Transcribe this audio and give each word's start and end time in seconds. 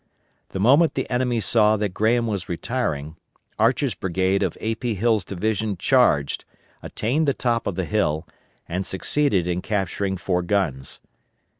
The 0.49 0.59
moment 0.59 0.95
the 0.95 1.07
enemy 1.11 1.39
saw 1.41 1.77
that 1.77 1.93
Graham 1.93 2.25
was 2.25 2.49
retiring, 2.49 3.17
Archer's 3.59 3.93
brigade 3.93 4.41
of 4.41 4.57
A. 4.59 4.73
P. 4.73 4.95
Hill's 4.95 5.23
division 5.23 5.77
charged, 5.77 6.43
attained 6.81 7.27
the 7.27 7.35
top 7.35 7.67
of 7.67 7.75
the 7.75 7.85
hill, 7.85 8.27
and 8.67 8.83
succeeded 8.83 9.45
in 9.45 9.61
capturing 9.61 10.17
four 10.17 10.41
guns. 10.41 10.99